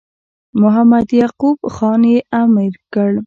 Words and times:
محمد 0.61 1.07
یعقوب 1.21 1.57
خان 1.75 2.01
یې 2.11 2.17
امیر 2.41 2.73
کړ. 2.93 3.11